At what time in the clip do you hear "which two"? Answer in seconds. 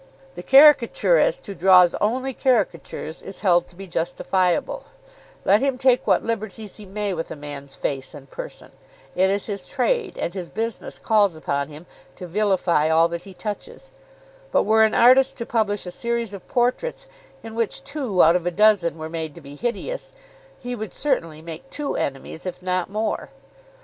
17.53-18.23